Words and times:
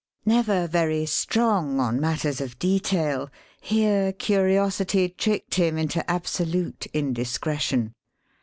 Never 0.25 0.65
very 0.65 1.05
strong 1.05 1.79
on 1.79 2.01
matters 2.01 2.41
of 2.41 2.57
detail, 2.57 3.29
here 3.61 4.11
curiosity 4.11 5.09
tricked 5.09 5.53
him 5.53 5.77
into 5.77 6.09
absolute 6.09 6.87
indiscretion. 6.87 7.93